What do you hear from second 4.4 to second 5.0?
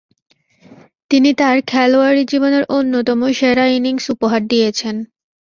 দিয়েছেন।